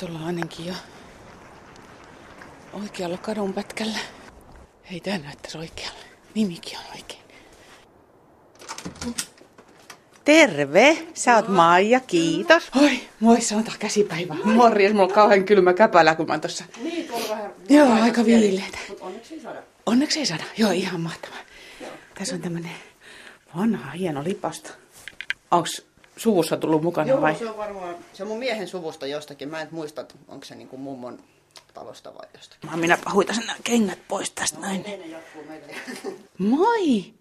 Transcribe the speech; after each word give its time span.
Nyt 0.00 0.10
ollaan 0.10 0.24
ainakin 0.26 0.66
jo 0.66 0.74
oikealla 2.72 3.18
kadunpätkällä. 3.18 3.98
Ei 4.92 5.00
tämä 5.00 5.18
näyttäisi 5.18 5.58
oikealle. 5.58 6.04
Nimikin 6.34 6.78
on 6.78 6.84
oikein. 6.94 7.22
Terve, 10.24 11.06
sä 11.14 11.36
oot 11.36 11.48
Maija, 11.48 12.00
kiitos. 12.00 12.70
Oi, 12.82 13.00
moi, 13.20 13.40
sanotaan 13.40 13.78
käsipäivä. 13.78 14.34
Morjes, 14.44 14.92
mulla 14.92 15.06
on 15.06 15.12
kauhean 15.12 15.44
kylmä 15.44 15.74
käpälä, 15.74 16.14
kun 16.14 16.26
mä 16.26 16.32
oon 16.32 16.40
tossa. 16.40 16.64
Niin, 16.82 17.08
tuolla 17.08 17.28
vähän... 17.28 17.52
Joo, 17.68 18.02
aika 18.02 18.24
viileitä. 18.24 18.78
Mutta 18.88 19.04
onneksi 19.04 19.34
ei 19.34 19.40
saada. 19.40 19.62
Onneksi 19.86 20.18
ei 20.18 20.26
saada. 20.26 20.44
Joo, 20.56 20.70
ihan 20.70 21.00
mahtavaa. 21.00 21.38
Tässä 22.18 22.34
on 22.34 22.40
tämmönen 22.40 22.72
vanha, 23.56 23.90
hieno 23.90 24.24
lipasto. 24.24 24.70
Onks 25.50 25.87
suvussa 26.18 26.56
tullut 26.56 26.82
mukana 26.82 27.08
Joo, 27.08 27.20
vai? 27.20 27.34
se 27.34 27.50
on 27.50 27.56
varmaan... 27.56 27.96
Se 28.12 28.22
on 28.22 28.28
mun 28.28 28.38
miehen 28.38 28.68
suvusta 28.68 29.06
jostakin. 29.06 29.48
Mä 29.48 29.60
en 29.60 29.68
muista, 29.70 30.00
että 30.00 30.14
onko 30.28 30.44
se 30.44 30.54
niinku 30.54 30.76
mummon 30.76 31.18
talosta 31.74 32.14
vai 32.14 32.26
jostakin. 32.34 32.70
Mä 32.70 32.76
minä 32.76 32.98
huitasin 33.14 33.46
nämä 33.46 33.58
kengät 33.64 33.98
pois 34.08 34.30
tästä 34.30 34.60
näin. 34.60 34.82
Ne 34.82 34.96
jatkuu 34.96 35.44
meille. 35.44 35.74
Moi! 36.38 37.14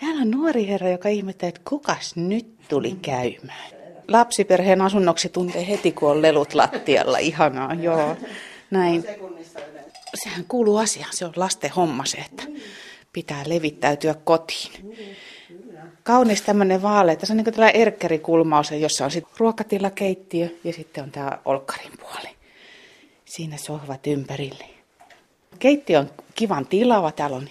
Täällä 0.00 0.22
on 0.22 0.30
nuori 0.30 0.68
herra, 0.68 0.88
joka 0.88 1.08
ihmettelee, 1.08 1.48
että 1.48 1.60
kukas 1.68 2.16
nyt 2.16 2.68
tuli 2.68 2.96
käymään. 3.02 3.70
Lapsiperheen 4.08 4.80
asunnoksi 4.80 5.28
tuntee 5.28 5.68
heti, 5.68 5.92
kun 5.92 6.10
on 6.10 6.22
lelut 6.22 6.54
lattialla. 6.54 7.18
Ihanaa, 7.18 7.74
joo. 7.74 8.16
Näin. 8.70 9.04
Sehän 10.24 10.44
kuuluu 10.48 10.76
asiaan. 10.76 11.12
Se 11.12 11.24
on 11.24 11.32
lasten 11.36 11.70
homma 11.70 12.04
se, 12.04 12.18
että 12.18 12.42
pitää 13.12 13.42
levittäytyä 13.46 14.14
kotiin. 14.24 14.96
Kaunis 16.02 16.42
tämmöinen 16.42 16.82
vaale. 16.82 17.16
Tässä 17.16 17.32
on 17.32 17.36
niin 17.36 17.54
tällainen 17.54 17.80
erkkerikulmaus, 17.80 18.70
jossa 18.70 19.04
on 19.04 19.10
sitten 19.10 19.34
ruokatila, 19.38 19.90
keittiö 19.90 20.48
ja 20.64 20.72
sitten 20.72 21.04
on 21.04 21.10
tämä 21.10 21.38
olkkarin 21.44 21.92
puoli. 22.00 22.28
Siinä 23.24 23.56
sohvat 23.56 24.06
ympärille. 24.06 24.64
Keittiö 25.58 25.98
on 25.98 26.10
kivan 26.34 26.66
tilava. 26.66 27.12
Täällä 27.12 27.36
on 27.36 27.48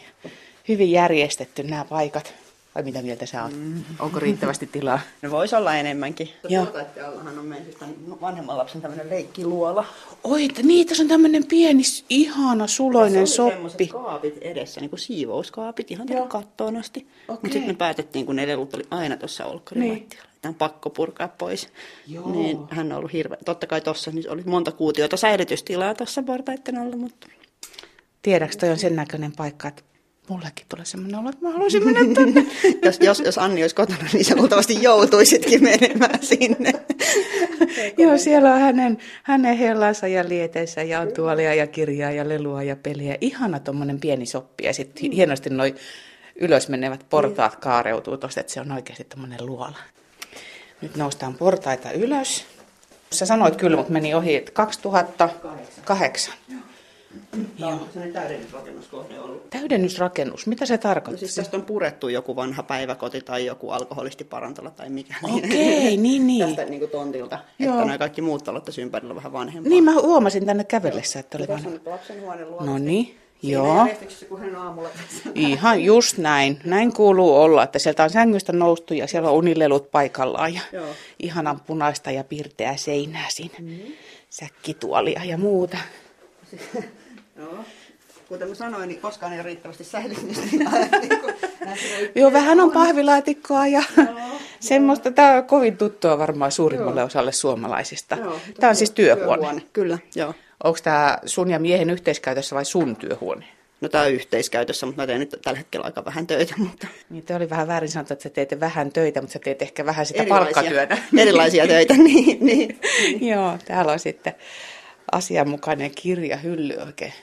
hyvin 0.67 0.92
järjestetty 0.92 1.64
nämä 1.64 1.86
paikat. 1.86 2.33
Vai 2.75 2.83
mitä 2.83 3.02
mieltä 3.02 3.25
sä 3.25 3.43
oot? 3.43 3.52
Onko 3.99 4.19
riittävästi 4.19 4.67
tilaa? 4.67 4.99
No 5.21 5.31
voisi 5.31 5.55
olla 5.55 5.75
enemmänkin. 5.75 6.29
Joo. 6.49 6.67
Allahan 7.07 7.39
on 7.39 7.45
meidän 7.45 7.65
siis 7.65 7.77
vanhemman 8.21 8.57
lapsen 8.57 8.81
tämmöinen 8.81 9.09
leikkiluola. 9.09 9.85
Oi, 10.23 10.45
että 10.45 10.63
niin, 10.63 10.88
tässä 10.88 11.03
on 11.03 11.09
tämmöinen 11.09 11.45
pieni, 11.45 11.83
ihana, 12.09 12.67
suloinen 12.67 13.23
Tässä 13.23 13.43
oli 13.43 13.52
soppi. 13.52 13.53
semmoiset 13.53 13.91
kaapit 13.91 14.38
edessä, 14.41 14.81
niin 14.81 14.89
kuin 14.89 14.99
siivouskaapit, 14.99 15.91
ihan 15.91 16.07
tänne 16.07 16.19
Joo. 16.19 16.27
kattoon 16.27 16.77
asti. 16.77 16.99
Mutta 16.99 17.33
Okei. 17.33 17.52
sitten 17.52 17.69
me 17.69 17.77
päätettiin, 17.77 18.25
kun 18.25 18.35
ne 18.35 18.47
lelut 18.47 18.73
oli 18.73 18.83
aina 18.91 19.17
tuossa 19.17 19.45
olkkarin 19.45 19.83
Niin. 19.83 20.09
Tämä 20.41 20.49
on 20.49 20.55
pakko 20.55 20.89
purkaa 20.89 21.27
pois. 21.27 21.69
Joo. 22.08 22.31
Niin 22.31 22.58
hän 22.69 22.91
on 22.91 22.97
ollut 22.97 23.13
hirveä. 23.13 23.37
Totta 23.45 23.67
kai 23.67 23.81
tuossa 23.81 24.11
niin 24.11 24.30
oli 24.30 24.43
monta 24.45 24.71
kuutiota 24.71 25.17
säilytystilaa 25.17 25.93
tuossa 25.93 26.23
portaiden 26.23 26.77
alla, 26.77 26.95
mutta 26.97 27.27
Tiedätkö, 28.21 28.58
toi 28.58 28.69
on 28.69 28.80
sen 28.80 28.95
näköinen 28.95 29.31
paikka, 29.31 29.67
että 29.67 29.83
mullekin 30.29 30.66
tulee 30.69 30.85
semmoinen 30.85 31.19
olo, 31.19 31.29
että 31.29 31.45
mä 31.45 31.52
haluaisin 31.52 31.85
mennä 31.85 32.16
tänne. 32.16 32.45
jos, 32.85 32.99
jos, 32.99 33.19
jos 33.19 33.38
Anni 33.38 33.63
olisi 33.63 33.75
kotona, 33.75 34.05
niin 34.13 34.25
sä 34.25 34.35
luultavasti 34.35 34.83
joutuisitkin 34.83 35.63
menemään 35.63 36.23
sinne. 36.23 36.73
Joo, 37.97 38.17
siellä 38.17 38.53
on 38.53 38.59
hänen, 38.59 38.97
hänen 39.23 39.57
hellansa 39.57 40.07
ja 40.07 40.30
lieteensä 40.30 40.83
ja 40.83 40.99
on 40.99 41.13
tuolia 41.13 41.53
ja 41.53 41.67
kirjaa 41.67 42.11
ja 42.11 42.30
lelua 42.30 42.63
ja 42.63 42.75
peliä. 42.75 43.17
Ihana 43.21 43.59
tuommoinen 43.59 43.99
pieni 43.99 44.25
soppi 44.25 44.63
ja 44.63 44.73
sitten 44.73 45.11
hienosti 45.11 45.49
noi 45.49 45.75
ylös 46.35 46.69
menevät 46.69 47.05
portaat 47.09 47.55
kaareutuu 47.55 48.17
tuosta, 48.17 48.39
että 48.39 48.53
se 48.53 48.61
on 48.61 48.71
oikeasti 48.71 49.03
tuommoinen 49.03 49.45
luola. 49.45 49.77
Nyt 50.81 50.95
noustaan 50.95 51.33
portaita 51.33 51.91
ylös. 51.91 52.45
Sä 53.11 53.25
sanoit 53.25 53.55
kyllä, 53.55 53.77
mutta 53.77 53.93
meni 53.93 54.13
ohi, 54.13 54.35
että 54.35 54.52
2008. 54.52 56.33
Tämä 57.59 57.72
on 57.72 57.80
sellainen 57.94 58.14
täydennysrakennuskohde 58.14 59.19
ollut. 59.19 59.50
Täydennysrakennus, 59.50 60.47
mitä 60.47 60.66
se 60.66 60.73
No 60.73 60.78
tarkoittaa? 60.78 61.20
siis 61.20 61.36
tästä 61.36 61.58
on 61.58 61.64
purettu 61.66 62.08
joku 62.09 62.36
vanha 62.36 62.64
päiväkoti 62.64 63.21
tai 63.21 63.45
joku 63.45 63.70
alkoholistiparantola 63.70 64.71
tai 64.71 64.89
mikä. 64.89 65.15
Okei, 65.23 65.98
niin, 65.98 66.27
niin. 66.27 66.45
Tästä 66.48 66.65
niin 66.65 66.80
kuin 66.80 66.92
tontilta. 66.92 67.39
Joo. 67.60 67.73
Että 67.73 67.86
noin 67.86 67.99
kaikki 67.99 68.21
muut 68.21 68.43
talot 68.43 68.65
tässä 68.65 68.82
ympärillä 68.82 69.11
on 69.11 69.15
vähän 69.15 69.33
vanhempaa. 69.33 69.70
Niin, 69.70 69.83
mä 69.83 69.93
huomasin 69.93 70.45
tänne 70.45 70.64
kävellessä, 70.64 71.20
että 71.20 71.37
oli 71.37 71.48
Tässä 71.48 71.60
on 71.60 71.64
vanha. 71.65 71.77
nyt 71.77 71.87
lapsen 71.87 72.21
huone 72.21 72.45
luonnollisesti. 72.45 72.80
No 72.82 72.86
niin, 72.86 73.17
joo. 73.43 73.87
kun 74.30 74.39
hän 74.39 74.55
aamulla 74.55 74.89
tässä. 74.89 75.30
Ihan 75.36 75.83
just 75.83 76.17
näin. 76.17 76.60
Näin 76.66 76.93
kuuluu 76.93 77.36
olla, 77.36 77.64
että 77.64 77.80
sieltä 77.80 78.04
on 78.04 78.10
sängystä 78.10 78.54
noustu 78.54 78.93
ja 78.93 79.08
siellä 79.08 79.30
on 79.30 79.36
unilelut 79.36 79.92
paikallaan 79.92 80.54
ja 80.54 80.61
Joo. 80.71 80.87
ihanan 81.20 81.60
punaista 81.60 82.11
ja 82.11 82.23
pirteää 82.23 82.77
seinää 82.77 83.26
siinä. 83.30 83.55
Säkkituolia 84.30 85.21
ja 85.23 85.37
muuta. 85.37 85.77
Joo. 87.38 87.66
Kuten 88.27 88.49
mä 88.49 88.55
sanoin, 88.55 88.88
niin 88.89 89.02
koskaan 89.02 89.33
ei 89.33 89.39
ole 89.39 89.45
riittävästi 89.45 89.83
säilynyt. 89.83 90.26
Niin 90.52 90.70
niin 91.02 92.11
Joo, 92.16 92.33
vähän 92.33 92.60
on 92.60 92.71
pahvilaatikkoa 92.71 93.67
ja 93.67 93.83
semmoista. 94.60 95.11
Tämä 95.11 95.36
on 95.36 95.43
kovin 95.45 95.77
tuttua 95.77 96.17
varmaan 96.17 96.52
suurimmalle 96.52 97.04
osalle 97.04 97.32
suomalaisista. 97.32 98.16
Joo, 98.16 98.39
Tämä 98.60 98.70
on 98.70 98.76
siis 98.76 98.92
työhuone. 98.92 99.61
Kyllä, 99.73 99.98
joo. 100.16 100.33
Onko 100.64 100.80
tämä 100.83 101.17
sun 101.26 101.49
ja 101.49 101.60
miehen 101.60 101.89
yhteiskäytössä 101.89 102.55
vai 102.55 102.66
sun 102.66 102.95
työhuone? 102.95 103.45
No 103.82 103.89
tää 103.89 104.02
on 104.04 104.11
yhteiskäytössä, 104.11 104.86
mutta 104.86 105.02
mä 105.02 105.08
teen 105.08 105.20
nyt 105.20 105.39
tällä 105.43 105.58
hetkellä 105.58 105.86
aika 105.86 106.05
vähän 106.05 106.27
töitä, 106.27 106.54
mutta 106.58 106.88
Niin, 107.10 107.23
oli 107.36 107.49
vähän 107.49 107.67
väärin 107.67 107.89
sanottu, 107.89 108.14
että 108.14 108.23
sä 108.23 108.30
teet 108.30 108.60
vähän 108.60 108.92
töitä, 108.92 109.22
mutta 109.22 109.33
sä 109.33 109.39
teet 109.39 109.61
ehkä 109.61 109.86
vähän 109.86 110.05
sitä 110.05 110.22
erilaisia, 110.22 110.54
palkkatyötä. 110.54 110.98
erilaisia 111.17 111.67
töitä, 111.67 111.93
niin, 112.08 112.45
niin. 112.45 112.80
Joo, 113.32 113.58
täällä 113.66 113.92
on 113.92 113.99
sitten 113.99 114.36
asianmukainen 115.13 115.91
kirjahylly 115.91 116.73
oikein 116.85 117.13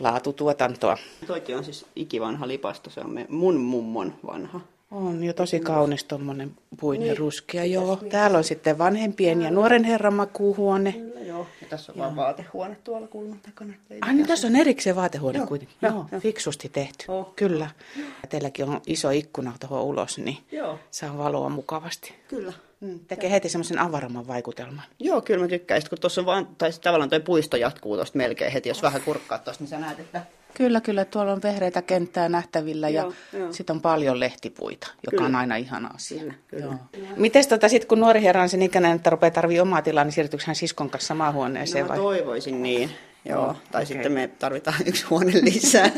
laatutuotantoa. 0.00 0.98
Toikin 1.26 1.56
on 1.56 1.64
siis 1.64 1.86
ikivanha 1.96 2.48
lipasto, 2.48 2.90
se 2.90 3.00
on 3.00 3.10
me, 3.10 3.26
mun 3.28 3.56
mummon 3.56 4.14
vanha. 4.26 4.60
On 4.90 5.24
jo 5.24 5.32
tosi 5.32 5.60
kaunis 5.60 6.04
tuommoinen 6.04 6.50
puinen 6.80 7.18
ruskea, 7.18 7.64
joo. 7.64 7.96
Täällä 7.96 8.38
on 8.38 8.44
sitten 8.44 8.78
vanhempien 8.78 9.42
ja 9.42 9.50
nuoren 9.50 9.84
herran 9.84 10.14
makuuhuone. 10.14 10.92
Kyllä, 10.92 11.20
joo. 11.20 11.46
Ja 11.62 11.66
tässä 11.68 11.92
on 11.92 11.98
vaan 11.98 12.16
vaatehuone 12.16 12.76
tuolla 12.84 13.06
kulman 13.06 13.40
takana. 13.40 13.72
Ei 13.90 13.98
Ai 14.00 14.14
niin, 14.14 14.26
tässä 14.26 14.46
on 14.46 14.56
erikseen 14.56 14.96
vaatehuone 14.96 15.38
Joo, 15.38 15.46
kuitenkin. 15.46 15.76
joo, 15.82 15.92
Joo, 15.92 16.06
joo. 16.12 16.20
fiksusti 16.20 16.68
tehty. 16.68 17.04
Oh. 17.08 17.32
Kyllä. 17.36 17.70
Ja 17.96 18.28
teilläkin 18.28 18.68
on 18.68 18.80
iso 18.86 19.10
ikkuna 19.10 19.52
tuohon 19.60 19.82
ulos, 19.82 20.18
niin 20.18 20.38
Joo. 20.52 20.78
saa 20.90 21.18
valoa 21.18 21.48
mukavasti. 21.48 22.14
Kyllä. 22.28 22.52
Mm. 22.84 23.00
Tekee 23.08 23.30
heti 23.30 23.48
semmoisen 23.48 23.78
avaramman 23.78 24.26
vaikutelman. 24.26 24.84
Joo, 24.98 25.20
kyllä 25.20 25.44
mä 25.44 25.48
tykkään. 25.48 25.80
Sitten 25.80 25.96
kun 25.96 26.00
tuossa 26.00 26.20
on 26.20 26.26
vaan, 26.26 26.46
tai 26.58 26.70
tavallaan 26.82 27.10
toi 27.10 27.20
puisto 27.20 27.56
jatkuu 27.56 27.96
tuosta 27.96 28.18
melkein 28.18 28.52
heti, 28.52 28.68
jos 28.68 28.82
vähän 28.82 29.02
kurkkaat 29.02 29.44
tuosta, 29.44 29.62
niin 29.62 29.70
sä 29.70 29.78
näet, 29.78 30.00
että 30.00 30.22
Kyllä, 30.54 30.80
kyllä. 30.80 31.04
Tuolla 31.04 31.32
on 31.32 31.42
vehreitä 31.42 31.82
kenttää 31.82 32.28
nähtävillä 32.28 32.88
ja 32.88 33.02
Joo, 33.32 33.52
sitten 33.52 33.76
on 33.76 33.82
paljon 33.82 34.20
lehtipuita, 34.20 34.86
joka 34.86 35.10
Kyllä. 35.10 35.26
on 35.26 35.34
aina 35.34 35.56
ihana 35.56 35.90
asia. 35.94 36.20
Kyllä, 36.20 36.34
kyllä. 36.48 36.64
Joo. 36.64 36.76
Mites 37.16 37.46
tota, 37.46 37.68
sit, 37.68 37.84
kun 37.84 38.00
nuori 38.00 38.22
herra 38.22 38.42
on 38.42 38.48
sen 38.48 38.62
ikäinen, 38.62 38.96
että 38.96 39.10
rupeaa 39.10 39.30
tarvii 39.30 39.60
omaa 39.60 39.82
tilaa, 39.82 40.04
niin 40.04 40.12
siirtyykö 40.12 40.44
hän 40.46 40.56
siskon 40.56 40.90
kanssa 40.90 41.06
samaan 41.06 41.34
huoneeseen 41.34 41.84
no, 41.84 41.88
vai? 41.88 41.98
toivoisin 41.98 42.62
niin. 42.62 42.90
Joo, 43.24 43.42
Joo, 43.42 43.56
tai 43.72 43.82
okei. 43.82 43.86
sitten 43.86 44.12
me 44.12 44.30
tarvitaan 44.38 44.76
yksi 44.86 45.04
huone 45.10 45.32
lisää. 45.42 45.90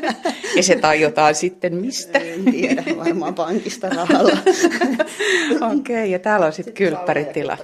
Ja 0.57 0.63
se 0.63 0.77
tajutaan 0.77 1.35
sitten 1.35 1.75
mistä? 1.75 2.19
en 2.19 2.45
tiedä, 2.45 2.85
varmaan 2.97 3.35
pankista 3.35 3.89
rahalla. 3.89 4.33
Okei, 5.73 5.77
okay, 5.77 6.07
ja 6.07 6.19
täällä 6.19 6.47
on 6.47 6.53
sitten 6.53 6.75
kylppäritilat. 6.75 7.61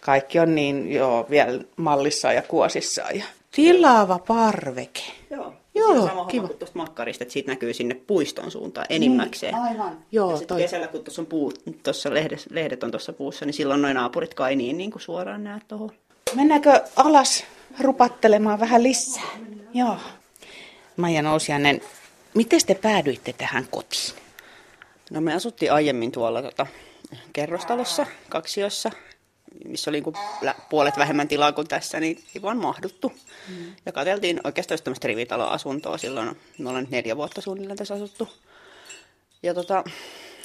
Kaikki 0.00 0.38
on 0.38 0.54
niin 0.54 0.92
joo, 0.92 1.26
vielä 1.30 1.60
mallissaan 1.76 2.34
ja 2.34 2.42
kuosissaan. 2.42 3.18
Ja... 3.18 3.24
Tilaava 3.50 4.18
parveke. 4.18 5.02
Joo, 5.30 5.52
Joo, 5.74 5.88
Siinä 5.88 6.02
on 6.02 6.08
sama 6.08 6.24
kiva. 6.24 6.48
tuosta 6.48 6.78
makkarista, 6.78 7.24
että 7.24 7.32
siitä 7.32 7.52
näkyy 7.52 7.74
sinne 7.74 7.94
puiston 7.94 8.50
suuntaan 8.50 8.86
enimmäkseen. 8.90 9.54
Aivan. 9.54 9.92
Ja 9.92 9.96
Joo, 10.12 10.30
sitten 10.30 10.48
toi. 10.48 10.62
kesällä, 10.62 10.86
kun 10.88 11.04
tuossa 11.04 11.22
on 11.22 11.26
puu, 11.26 11.52
tuossa 11.82 12.14
lehdet, 12.14 12.46
lehdet 12.50 12.84
on 12.84 12.90
tuossa 12.90 13.12
puussa, 13.12 13.44
niin 13.44 13.54
silloin 13.54 13.82
noin 13.82 13.94
naapurit 13.94 14.34
kai 14.34 14.56
niin, 14.56 14.78
niin 14.78 14.90
kuin 14.90 15.02
suoraan 15.02 15.44
näet 15.44 15.68
tuohon. 15.68 15.90
Mennäänkö 16.34 16.80
alas 16.96 17.44
rupattelemaan 17.80 18.60
vähän 18.60 18.82
lisää? 18.82 19.30
Joo. 19.74 19.96
Maija 20.96 21.22
Nousiainen, 21.22 21.80
miten 22.34 22.60
te 22.66 22.74
päädyitte 22.74 23.32
tähän 23.32 23.66
kotiin? 23.70 24.14
No 25.10 25.20
me 25.20 25.34
asuttiin 25.34 25.72
aiemmin 25.72 26.12
tuolla 26.12 26.42
tota, 26.42 26.66
kerrostalossa, 27.32 28.06
kaksiossa, 28.28 28.90
missä 29.64 29.90
oli 29.90 30.02
lä- 30.42 30.54
puolet 30.70 30.98
vähemmän 30.98 31.28
tilaa 31.28 31.52
kuin 31.52 31.68
tässä, 31.68 32.00
niin 32.00 32.24
ei 32.34 32.42
vaan 32.42 32.58
mahduttu. 32.58 33.12
Mm. 33.48 33.74
Ja 33.86 33.92
katseltiin 33.92 34.40
oikeastaan 34.44 34.80
tämmöistä 34.84 35.08
rivitaloasuntoa 35.08 35.98
silloin, 35.98 36.36
me 36.58 36.68
ollaan 36.68 36.84
nyt 36.84 36.90
neljä 36.90 37.16
vuotta 37.16 37.40
suunnilleen 37.40 37.78
tässä 37.78 37.94
asuttu. 37.94 38.28
Ja 39.42 39.54
tota, 39.54 39.84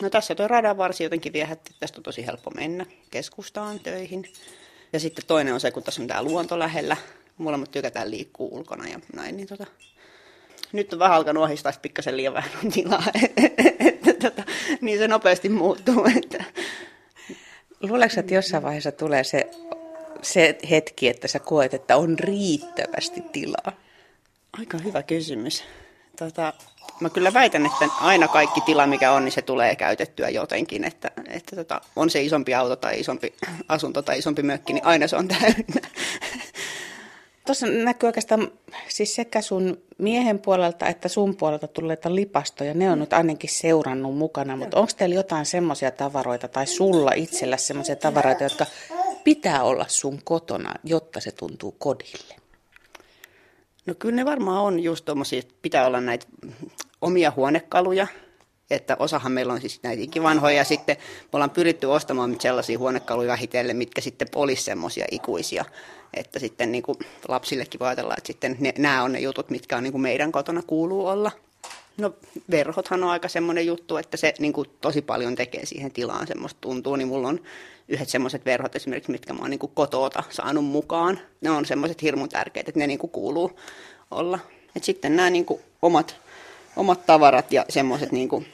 no 0.01 0.09
tässä 0.09 0.35
tuo 0.35 0.47
radan 0.47 0.77
varsi 0.77 1.03
jotenkin 1.03 1.33
viehätti, 1.33 1.69
että 1.69 1.79
tästä 1.79 1.99
on 1.99 2.03
tosi 2.03 2.25
helppo 2.25 2.51
mennä 2.51 2.85
keskustaan 3.11 3.79
töihin. 3.79 4.33
Ja 4.95 4.99
sitten 4.99 5.25
toinen 5.27 5.53
on 5.53 5.59
se, 5.59 5.71
kun 5.71 5.83
tässä 5.83 6.01
on 6.01 6.07
tämä 6.07 6.23
luonto 6.23 6.59
lähellä, 6.59 6.97
molemmat 7.37 7.71
tykätään 7.71 8.11
liikkuu 8.11 8.55
ulkona 8.55 8.87
ja 8.87 8.99
näin, 9.15 9.37
niin 9.37 9.47
tota, 9.47 9.65
nyt 10.71 10.93
on 10.93 10.99
vähän 10.99 11.17
alkanut 11.17 11.43
ohistaa 11.43 11.71
sit 11.71 11.81
pikkasen 11.81 12.17
liian 12.17 12.33
vähän 12.33 12.51
on 12.63 12.71
tilaa, 12.71 13.03
että 13.87 14.13
tota, 14.13 14.43
niin 14.81 14.97
se 14.97 15.07
nopeasti 15.07 15.49
muuttuu. 15.49 16.05
Että. 16.17 16.43
Luuleeko, 17.81 18.19
että 18.19 18.33
jossain 18.33 18.63
vaiheessa 18.63 18.91
tulee 18.91 19.23
se 19.23 19.49
se 20.21 20.57
hetki, 20.69 21.07
että 21.07 21.27
sä 21.27 21.39
koet, 21.39 21.73
että 21.73 21.97
on 21.97 22.19
riittävästi 22.19 23.21
tilaa? 23.31 23.71
Aika 24.59 24.77
hyvä 24.77 25.03
kysymys. 25.03 25.63
Tota, 26.19 26.53
mä 26.99 27.09
kyllä 27.09 27.33
väitän, 27.33 27.65
että 27.65 27.89
aina 28.01 28.27
kaikki 28.27 28.61
tila, 28.61 28.87
mikä 28.87 29.11
on, 29.11 29.25
niin 29.25 29.31
se 29.31 29.41
tulee 29.41 29.75
käytettyä 29.75 30.29
jotenkin. 30.29 30.83
Että, 30.83 31.11
että 31.27 31.55
tota, 31.55 31.81
on 31.95 32.09
se 32.09 32.21
isompi 32.21 32.53
auto 32.53 32.75
tai 32.75 32.99
isompi 32.99 33.33
asunto 33.67 34.01
tai 34.01 34.17
isompi 34.17 34.43
mökki, 34.43 34.73
niin 34.73 34.85
aina 34.85 35.07
se 35.07 35.15
on 35.15 35.27
täynnä. 35.27 35.89
Tuossa 37.45 37.67
näkyy 37.67 38.07
oikeastaan 38.07 38.51
siis 38.87 39.15
sekä 39.15 39.41
sun 39.41 39.81
miehen 39.97 40.39
puolelta 40.39 40.87
että 40.87 41.07
sun 41.07 41.35
puolelta 41.35 41.67
tulleita 41.67 42.15
lipastoja. 42.15 42.73
Ne 42.73 42.91
on 42.91 42.99
nyt 42.99 43.13
ainakin 43.13 43.49
seurannut 43.49 44.17
mukana, 44.17 44.55
mutta 44.55 44.77
onko 44.77 44.91
teillä 44.97 45.15
jotain 45.15 45.45
semmoisia 45.45 45.91
tavaroita 45.91 46.47
tai 46.47 46.67
sulla 46.67 47.11
itsellä 47.15 47.57
semmoisia 47.57 47.95
tavaroita, 47.95 48.43
jotka 48.43 48.65
pitää 49.23 49.63
olla 49.63 49.85
sun 49.87 50.19
kotona, 50.23 50.73
jotta 50.83 51.19
se 51.19 51.31
tuntuu 51.31 51.75
kodille? 51.77 52.35
No 53.85 53.93
kyllä 53.99 54.15
ne 54.15 54.25
varmaan 54.25 54.63
on 54.63 54.79
just 54.79 55.05
tuommoisia, 55.05 55.39
että 55.39 55.53
pitää 55.61 55.87
olla 55.87 56.01
näitä 56.01 56.25
omia 57.05 57.33
huonekaluja, 57.35 58.07
että 58.69 58.95
osahan 58.99 59.31
meillä 59.31 59.53
on 59.53 59.61
siis 59.61 59.79
näitä 59.83 60.03
ikivanhoja 60.03 60.55
ja 60.55 60.63
sitten 60.63 60.97
me 60.99 61.29
ollaan 61.33 61.49
pyritty 61.49 61.85
ostamaan 61.85 62.35
sellaisia 62.39 62.79
huonekaluja 62.79 63.27
vähitellen, 63.27 63.77
mitkä 63.77 64.01
sitten 64.01 64.27
olisi 64.35 64.63
semmoisia 64.63 65.05
ikuisia, 65.11 65.65
että 66.13 66.39
sitten 66.39 66.71
niin 66.71 66.83
kuin 66.83 66.97
lapsillekin 67.27 67.79
voi 67.79 67.87
ajatella, 67.87 68.13
että 68.17 68.27
sitten 68.27 68.57
ne, 68.59 68.73
nämä 68.77 69.03
on 69.03 69.11
ne 69.11 69.19
jutut, 69.19 69.49
mitkä 69.49 69.77
on 69.77 69.83
niin 69.83 69.91
kuin 69.91 70.01
meidän 70.01 70.31
kotona 70.31 70.61
kuuluu 70.67 71.07
olla. 71.07 71.31
No 71.97 72.13
verhothan 72.51 73.03
on 73.03 73.09
aika 73.09 73.27
semmoinen 73.27 73.65
juttu, 73.65 73.97
että 73.97 74.17
se 74.17 74.33
niin 74.39 74.53
kuin 74.53 74.69
tosi 74.81 75.01
paljon 75.01 75.35
tekee 75.35 75.65
siihen 75.65 75.91
tilaan 75.91 76.27
semmoista 76.27 76.57
tuntuu, 76.61 76.95
niin 76.95 77.07
mulla 77.07 77.27
on 77.27 77.39
yhdet 77.87 78.09
semmoiset 78.09 78.45
verhot 78.45 78.75
esimerkiksi, 78.75 79.11
mitkä 79.11 79.33
mä 79.33 79.39
oon 79.41 79.49
niin 79.49 79.59
kotoota 79.73 80.23
saanut 80.29 80.65
mukaan. 80.65 81.19
Ne 81.41 81.51
on 81.51 81.65
semmoiset 81.65 82.01
hirmun 82.01 82.29
tärkeät, 82.29 82.69
että 82.69 82.79
ne 82.79 82.87
niin 82.87 82.99
kuin 82.99 83.11
kuuluu 83.11 83.59
olla. 84.11 84.39
Et 84.75 84.83
sitten 84.83 85.15
nämä 85.15 85.29
niin 85.29 85.45
kuin 85.45 85.61
omat, 85.81 86.15
omat 86.75 87.05
tavarat 87.05 87.51
ja 87.51 87.65
semmoiset 87.69 88.11
niin 88.11 88.29
kuin 88.29 88.47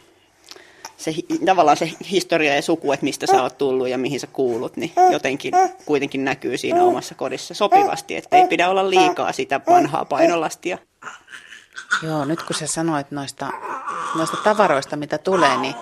se, 0.97 1.13
tavallaan 1.45 1.77
se 1.77 1.91
historia 2.11 2.55
ja 2.55 2.61
suku, 2.61 2.91
että 2.91 3.03
mistä 3.03 3.27
sä 3.27 3.43
oot 3.43 3.57
tullut 3.57 3.87
ja 3.87 3.97
mihin 3.97 4.19
sä 4.19 4.27
kuulut, 4.27 4.77
niin 4.77 4.93
jotenkin 5.11 5.53
kuitenkin 5.85 6.25
näkyy 6.25 6.57
siinä 6.57 6.83
omassa 6.83 7.15
kodissa 7.15 7.53
sopivasti, 7.53 8.15
että 8.15 8.37
ei 8.37 8.47
pidä 8.47 8.69
olla 8.69 8.89
liikaa 8.89 9.31
sitä 9.31 9.61
vanhaa 9.67 10.05
painolastia. 10.05 10.77
Joo, 12.03 12.25
nyt 12.25 12.43
kun 12.43 12.55
sä 12.55 12.67
sanoit 12.67 13.11
noista, 13.11 13.49
noista 14.15 14.37
tavaroista, 14.43 14.95
mitä 14.95 15.17
tulee, 15.17 15.57
niin 15.57 15.75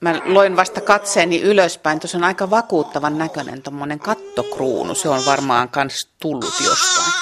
mä 0.00 0.20
loin 0.24 0.56
vasta 0.56 0.80
katseeni 0.80 1.40
ylöspäin. 1.40 2.00
Tuossa 2.00 2.18
on 2.18 2.24
aika 2.24 2.50
vakuuttavan 2.50 3.18
näköinen 3.18 3.62
tuommoinen 3.62 3.98
kattokruunu. 3.98 4.94
Se 4.94 5.08
on 5.08 5.26
varmaan 5.26 5.68
kans 5.68 6.08
tullut 6.20 6.54
jostain. 6.64 7.12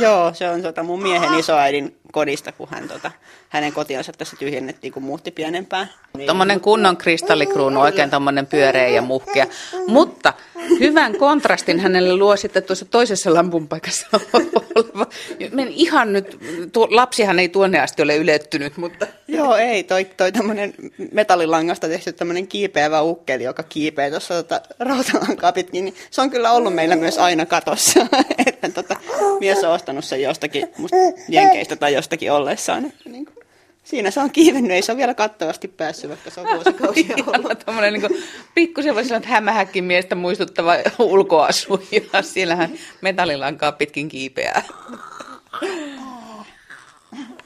Joo, 0.00 0.34
se 0.34 0.50
on 0.50 0.62
tota 0.62 0.82
mun 0.82 1.02
miehen 1.02 1.34
isoäidin 1.34 1.96
kodista, 2.12 2.52
kun 2.52 2.68
hän, 2.70 2.88
tota, 2.88 3.10
hänen 3.48 3.72
kotiansa 3.72 4.12
tässä 4.12 4.36
tyhjennettiin, 4.36 4.92
kun 4.92 5.02
muutti 5.02 5.30
pienempään. 5.30 5.90
Niin. 6.16 6.26
Tuommoinen 6.26 6.60
kunnon 6.60 6.96
kristallikruunu, 6.96 7.80
oikein 7.80 8.10
tuommoinen 8.10 8.46
pyöreä 8.46 8.88
ja 8.88 9.02
muhkea. 9.02 9.46
Mutta 9.86 10.32
hyvän 10.80 11.18
kontrastin 11.18 11.80
hänelle 11.80 12.16
luo 12.16 12.36
sitten 12.36 12.62
tuossa 12.62 12.84
toisessa 12.84 13.34
lampun 13.34 13.68
paikassa 13.68 14.06
oleva. 14.32 15.06
Men 15.52 15.68
ihan 15.68 16.12
nyt, 16.12 16.38
tuo, 16.72 16.88
lapsihan 16.90 17.38
ei 17.38 17.48
tuonne 17.48 17.80
asti 17.80 18.02
ole 18.02 18.16
ylettynyt, 18.16 18.76
mutta... 18.76 19.06
Joo, 19.28 19.56
ei, 19.56 19.82
toi, 19.82 20.04
toi 20.04 20.32
tämmöinen 20.32 20.74
metallilangasta 21.12 21.88
tehty 21.88 22.12
tämmöinen 22.12 22.46
kiipeävä 22.46 23.02
ukkeli, 23.02 23.44
joka 23.44 23.62
kiipeää 23.62 24.10
tuossa 24.10 24.34
tota, 24.34 24.60
rautalankaa 24.78 25.52
pitkin, 25.52 25.84
niin 25.84 25.94
se 26.10 26.20
on 26.20 26.30
kyllä 26.30 26.52
ollut 26.52 26.74
meillä 26.74 26.96
myös 26.96 27.18
aina 27.18 27.46
katossa. 27.46 28.06
että 28.46 28.68
tota, 28.68 28.96
mies 29.40 29.64
on 29.64 29.72
ostanut 29.72 30.04
sen 30.04 30.22
jostakin 30.22 30.68
musta 30.78 30.96
jenkeistä 31.28 31.76
tai 31.76 31.94
jostakin 31.96 32.32
ollessaan. 32.32 32.84
Että, 32.84 33.08
niin 33.08 33.24
kuin, 33.24 33.36
siinä 33.84 34.10
se 34.10 34.20
on 34.20 34.30
kiivennyt, 34.30 34.72
ei 34.72 34.82
se 34.82 34.92
ole 34.92 34.98
vielä 34.98 35.14
kattavasti 35.14 35.68
päässyt, 35.68 36.10
vaikka 36.10 36.30
se 36.30 36.40
on 36.40 36.46
vuosikausia 36.46 37.16
ollut. 37.36 37.58
Tuommoinen 37.64 37.92
niin 37.92 38.24
pikkusen 38.54 38.94
voisi 38.94 39.08
sanoa, 39.08 39.18
että 39.18 39.28
hämähäkkin 39.28 39.84
miestä 39.84 40.14
muistuttava 40.14 40.72
ulkoasu, 40.98 41.82
ja 41.92 42.22
siellähän 42.22 42.78
metallilankaa 43.00 43.72
pitkin 43.72 44.08
kiipeää. 44.08 44.62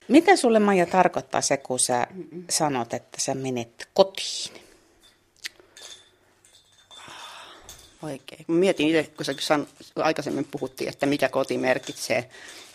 Mitä 0.08 0.36
sulle 0.36 0.58
Maija 0.58 0.86
tarkoittaa 0.86 1.40
se, 1.40 1.56
kun 1.56 1.78
sä 1.78 2.06
sanot, 2.50 2.94
että 2.94 3.20
sä 3.20 3.34
menet 3.34 3.88
kotiin? 3.94 4.54
Oikein. 8.02 8.44
Mietin 8.48 8.88
itse, 8.88 9.10
kun 9.16 9.24
sä 9.24 9.34
san, 9.40 9.66
aikaisemmin 9.96 10.44
puhuttiin, 10.50 10.88
että 10.88 11.06
mitä 11.06 11.28
koti 11.28 11.58
merkitsee, 11.58 12.30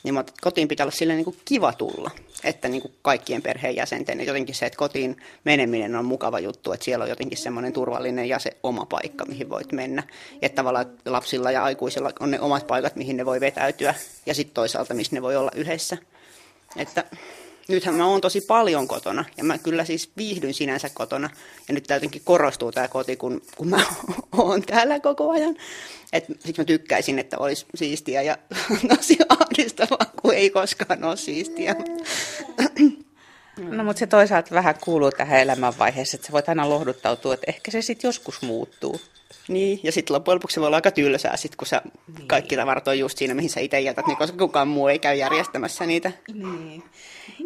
niin 0.06 0.14
mä, 0.14 0.24
kotiin 0.42 0.68
pitää 0.68 0.84
olla 0.84 0.96
silleen 0.96 1.18
niin 1.18 1.26
kuin 1.26 1.38
kiva 1.46 1.74
tulla. 1.74 2.12
Että 2.44 2.68
niin 2.68 2.82
kuin 2.82 2.94
kaikkien 3.02 3.42
perheenjäsenten, 3.42 4.18
niin 4.18 4.28
jotenkin 4.28 4.56
se, 4.56 4.66
että 4.66 4.78
kotiin 4.78 5.18
meneminen 5.44 5.96
on 5.96 6.06
mukava 6.06 6.40
juttu, 6.40 6.72
että 6.72 6.84
siellä 6.84 7.04
on 7.04 7.10
jotenkin 7.10 7.38
semmoinen 7.38 7.74
turvallinen 7.74 8.30
ja 8.30 8.40
se 8.40 8.58
oma 8.64 8.86
paikka, 8.86 9.26
mihin 9.26 9.50
voit 9.50 9.72
mennä. 9.72 10.04
Että 10.42 10.56
tavallaan 10.56 10.86
lapsilla 11.06 11.52
ja 11.52 11.64
aikuisilla 11.64 12.12
on 12.20 12.32
ne 12.32 12.40
omat 12.40 12.68
paikat, 12.68 12.96
mihin 12.96 13.18
ne 13.18 13.26
voi 13.26 13.40
vetäytyä 13.40 13.94
ja 14.26 14.34
sitten 14.34 14.54
toisaalta, 14.54 14.94
missä 14.94 15.16
ne 15.16 15.22
voi 15.22 15.36
olla 15.36 15.52
yhdessä. 15.56 15.98
Että 16.78 17.04
nythän 17.68 17.96
mä 17.96 18.08
oon 18.08 18.22
tosi 18.22 18.42
paljon 18.42 18.88
kotona 18.88 19.26
ja 19.38 19.44
mä 19.44 19.58
kyllä 19.58 19.86
siis 19.86 20.10
viihdyn 20.18 20.54
sinänsä 20.54 20.90
kotona. 20.94 21.30
Ja 21.68 21.74
nyt 21.74 21.90
jotenkin 21.90 22.22
korostuu 22.26 22.72
tämä 22.72 22.88
koti, 22.88 23.16
kun, 23.16 23.42
kun 23.58 23.68
mä 23.68 23.86
oon 24.38 24.62
täällä 24.62 25.00
koko 25.00 25.32
ajan. 25.32 25.56
Et 26.14 26.26
siksi 26.40 26.62
mä 26.62 26.66
tykkäisin, 26.66 27.20
että 27.20 27.38
olisi 27.38 27.66
siistiä 27.76 28.22
ja 28.22 28.38
tosi 28.96 29.18
ahdistavaa, 29.30 30.12
kun 30.22 30.34
ei 30.34 30.50
koskaan 30.50 31.04
ole 31.04 31.18
siistiä. 31.18 31.76
No 33.58 33.84
mutta 33.84 34.00
se 34.00 34.08
toisaalta 34.08 34.56
vähän 34.56 34.76
kuuluu 34.84 35.12
tähän 35.12 35.40
elämänvaiheeseen, 35.40 36.18
että 36.20 36.28
sä 36.28 36.34
voit 36.34 36.50
aina 36.50 36.70
lohduttautua, 36.70 37.34
että 37.34 37.46
ehkä 37.48 37.72
se 37.72 37.82
sitten 37.82 38.08
joskus 38.08 38.42
muuttuu. 38.42 39.02
Niin, 39.48 39.80
ja 39.84 39.92
sitten 39.92 40.14
loppujen 40.14 40.36
lopuksi 40.36 40.54
se 40.54 40.60
voi 40.60 40.68
olla 40.68 40.78
aika 40.78 40.92
tylsää, 40.92 41.38
sit, 41.38 41.56
kun 41.56 41.68
sä 41.68 41.82
niin. 42.18 42.28
kaikki 42.28 42.56
tavarat 42.56 42.88
on 42.88 43.00
just 43.00 43.18
siinä, 43.18 43.34
mihin 43.34 43.50
sä 43.50 43.60
itse 43.60 43.80
jätät, 43.80 44.08
niin 44.08 44.18
koska 44.18 44.38
kukaan 44.38 44.68
muu 44.68 44.88
ei 44.88 45.00
käy 45.00 45.16
järjestämässä 45.16 45.86
niitä. 45.86 46.12
Niin. 46.34 46.84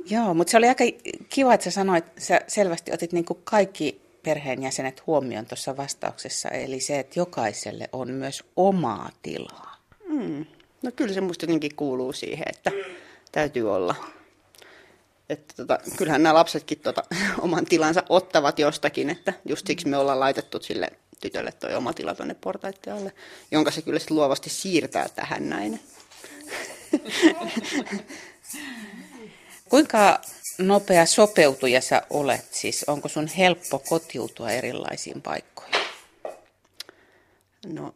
Joo, 0.09 0.33
mutta 0.33 0.51
se 0.51 0.57
oli 0.57 0.67
aika 0.67 0.83
kiva, 1.29 1.53
että 1.53 1.63
sä 1.63 1.71
sanoit, 1.71 2.05
sä 2.17 2.41
selvästi 2.47 2.93
otit 2.93 3.13
niin 3.13 3.25
kuin 3.25 3.39
kaikki 3.43 4.01
perheenjäsenet 4.23 5.07
huomioon 5.07 5.45
tuossa 5.45 5.77
vastauksessa, 5.77 6.49
eli 6.49 6.79
se, 6.79 6.99
että 6.99 7.19
jokaiselle 7.19 7.89
on 7.91 8.11
myös 8.11 8.43
omaa 8.55 9.09
tilaa. 9.21 9.75
Mm. 10.07 10.45
No 10.81 10.91
kyllä 10.95 11.13
se 11.13 11.21
musta 11.21 11.43
jotenkin 11.43 11.75
kuuluu 11.75 12.13
siihen, 12.13 12.45
että 12.49 12.71
täytyy 13.31 13.73
olla. 13.73 13.95
Että 15.29 15.53
tota, 15.57 15.79
kyllähän 15.97 16.23
nämä 16.23 16.33
lapsetkin 16.33 16.79
tota, 16.79 17.03
oman 17.41 17.65
tilansa 17.65 18.03
ottavat 18.09 18.59
jostakin, 18.59 19.09
että 19.09 19.33
just 19.45 19.67
siksi 19.67 19.87
me 19.87 19.97
ollaan 19.97 20.19
laitettu 20.19 20.59
sille 20.61 20.91
tytölle 21.19 21.51
toi 21.51 21.75
oma 21.75 21.93
tila 21.93 22.15
tuonne 22.15 22.33
portaiden 22.33 22.93
alle, 22.93 23.13
jonka 23.51 23.71
se 23.71 23.81
kyllä 23.81 23.99
luovasti 24.09 24.49
siirtää 24.49 25.09
tähän 25.09 25.49
näin. 25.49 25.79
Kuinka 29.69 30.21
nopea 30.57 31.05
sopeutuja 31.05 31.81
sä 31.81 32.01
olet? 32.09 32.53
Siis 32.53 32.85
onko 32.87 33.07
sun 33.07 33.27
helppo 33.27 33.79
kotiutua 33.79 34.51
erilaisiin 34.51 35.21
paikkoihin? 35.21 35.75
No, 37.65 37.95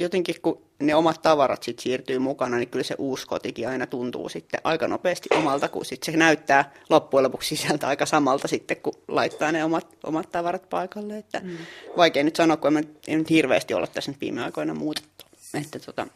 jotenkin 0.00 0.34
kun 0.42 0.62
ne 0.78 0.94
omat 0.94 1.22
tavarat 1.22 1.62
sit 1.62 1.78
siirtyy 1.78 2.18
mukana, 2.18 2.56
niin 2.56 2.68
kyllä 2.68 2.84
se 2.84 2.94
uusi 2.98 3.26
kotikin 3.26 3.68
aina 3.68 3.86
tuntuu 3.86 4.28
sitten 4.28 4.60
aika 4.64 4.88
nopeasti 4.88 5.28
omalta, 5.34 5.68
kun 5.68 5.84
sit 5.84 6.02
se 6.02 6.12
näyttää 6.12 6.72
loppujen 6.90 7.24
lopuksi 7.24 7.56
sieltä 7.56 7.88
aika 7.88 8.06
samalta 8.06 8.48
sitten, 8.48 8.76
kun 8.76 8.92
laittaa 9.08 9.52
ne 9.52 9.64
omat, 9.64 9.86
omat 10.04 10.32
tavarat 10.32 10.70
paikalle. 10.70 11.18
Että 11.18 11.40
mm. 11.44 11.56
Vaikea 11.96 12.24
nyt 12.24 12.36
sanoa, 12.36 12.56
kun 12.56 12.76
en 12.76 13.18
nyt 13.18 13.30
hirveästi 13.30 13.74
olla 13.74 13.86
tässä 13.86 14.10
nyt 14.10 14.20
viime 14.20 14.44
aikoina 14.44 14.74
muutettu. 14.74 15.24
Että 15.54 15.78
tota, 15.78 16.06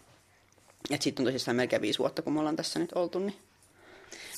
että 0.91 1.05
sitten 1.05 1.23
on 1.23 1.33
tosissaan 1.33 1.57
melkein 1.57 1.83
viisi 1.83 1.99
vuotta, 1.99 2.23
kun 2.23 2.33
me 2.33 2.39
ollaan 2.39 2.57
tässä 2.57 2.79
nyt 2.79 2.93
oltu. 2.93 3.19
Niin... 3.19 3.37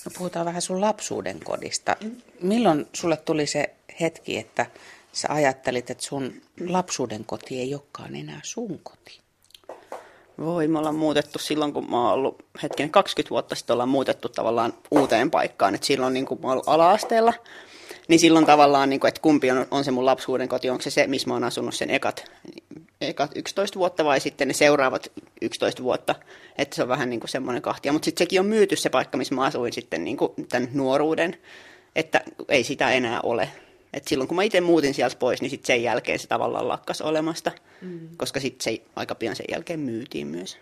No 0.05 0.13
puhutaan 0.19 0.47
vähän 0.47 0.63
sun 0.63 0.81
lapsuuden 0.81 1.41
kodista. 1.41 1.97
Milloin 2.41 2.87
sulle 2.93 3.17
tuli 3.17 3.47
se 3.47 3.75
hetki, 4.01 4.39
että 4.39 4.67
sä 5.13 5.29
ajattelit, 5.31 5.91
että 5.91 6.05
sun 6.05 6.43
lapsuuden 6.69 7.25
koti 7.25 7.61
ei 7.61 7.75
olekaan 7.75 8.17
enää 8.17 8.41
sun 8.45 8.81
koti? 8.83 9.26
Voi, 10.41 10.69
me 10.69 10.79
ollaan 10.79 10.95
muutettu 10.95 11.39
silloin, 11.39 11.73
kun 11.73 11.91
mä 11.91 12.05
oon 12.05 12.13
ollut 12.13 12.43
hetken 12.63 12.91
20 12.91 13.31
vuotta 13.31 13.55
sitten 13.55 13.75
ollaan 13.75 13.89
muutettu 13.89 14.29
tavallaan 14.29 14.73
uuteen 14.91 15.31
paikkaan. 15.31 15.75
Et 15.75 15.83
silloin 15.83 16.15
niin 16.15 16.27
kun 16.27 16.39
mä 16.43 16.49
oon 16.49 16.63
ala-asteella, 16.67 17.33
niin 18.09 18.21
silloin 18.21 18.47
tavallaan, 18.47 18.91
niin 18.91 19.01
kun, 19.01 19.09
että 19.09 19.21
kumpi 19.21 19.51
on, 19.51 19.67
on 19.71 19.85
se 19.85 19.91
mun 19.91 20.07
lapsuuden 20.07 20.49
koti, 20.49 20.71
onko 20.71 20.83
se 20.83 20.91
se, 20.91 21.07
missä 21.07 21.29
mä 21.29 21.35
oon 21.35 21.45
asunut 21.45 21.75
sen 21.75 21.91
ekat, 21.91 22.31
ekat 23.01 23.31
11 23.37 23.79
vuotta 23.79 24.05
vai 24.05 24.21
sitten 24.21 24.49
ne 24.49 24.55
seuraavat 24.55 25.13
11 25.43 25.83
vuotta. 25.83 26.15
Että 26.59 26.77
se 26.77 26.83
on 26.83 26.89
vähän 26.89 27.11
niin 27.11 27.21
kuin 27.21 27.31
semmoinen 27.31 27.63
kahtia. 27.63 27.93
Mutta 27.93 28.05
sitten 28.05 28.25
sekin 28.25 28.41
on 28.41 28.47
myyty 28.47 28.77
se 28.77 28.91
paikka, 28.91 29.19
missä 29.19 29.35
mä 29.35 29.45
asuin 29.45 29.73
sitten 29.73 30.05
niin 30.05 30.17
kuin 30.17 30.33
tämän 30.49 30.69
nuoruuden, 30.73 31.37
että 31.97 32.21
ei 32.49 32.65
sitä 32.65 32.91
enää 32.91 33.21
ole. 33.23 33.49
Et 33.93 34.09
silloin 34.09 34.29
kun 34.29 34.37
mä 34.37 34.43
itse 34.43 34.61
muutin 34.61 34.95
sieltä 34.95 35.17
pois, 35.19 35.43
niin 35.43 35.51
sit 35.51 35.65
sen 35.65 35.83
jälkeen 35.83 36.19
se 36.19 36.27
tavallaan 36.27 36.69
lakkas 36.69 37.01
olemasta, 37.01 37.53
mm. 37.83 38.09
koska 38.17 38.41
sitten 38.41 38.65
se 38.65 38.83
aika 38.97 39.15
pian 39.15 39.37
sen 39.37 39.47
jälkeen 39.51 39.81
myytiin 39.81 40.27
myös. 40.27 40.59